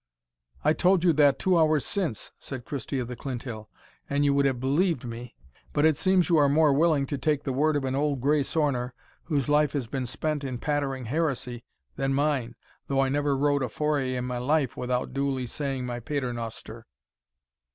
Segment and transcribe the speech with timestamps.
[0.63, 3.69] "I told you that two hours since," said Christie of the Clinthill,
[4.09, 5.35] "an you would have believed me.
[5.73, 8.41] But it seems you are more willing to take the word of an old gray
[8.41, 8.95] sorner,
[9.25, 11.65] whose life has been spent in pattering heresy,
[11.97, 12.55] than mine,
[12.87, 16.87] though I never rode a foray in my life without duly saying my paternoster."